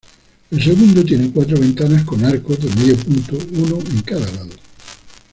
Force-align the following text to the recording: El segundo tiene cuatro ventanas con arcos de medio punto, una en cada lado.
El 0.49 0.63
segundo 0.63 1.03
tiene 1.03 1.29
cuatro 1.31 1.59
ventanas 1.59 2.03
con 2.05 2.25
arcos 2.25 2.59
de 2.59 2.69
medio 2.73 2.97
punto, 2.97 3.37
una 3.51 3.79
en 3.87 4.01
cada 4.01 4.31
lado. 4.31 4.49